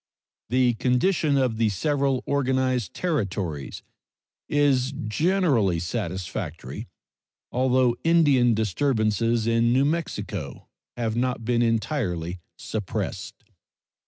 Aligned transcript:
The 0.49 0.73
condition 0.73 1.37
of 1.37 1.57
the 1.57 1.69
several 1.69 2.23
organized 2.25 2.95
Territories 2.95 3.83
is 4.49 4.93
generally 5.07 5.77
satisfactory, 5.77 6.87
although 7.51 7.95
Indian 8.03 8.55
disturbances 8.55 9.45
in 9.45 9.71
New 9.71 9.85
Mexico 9.85 10.67
have 10.97 11.15
not 11.15 11.45
been 11.45 11.61
entirely 11.61 12.39
suppressed. 12.57 13.43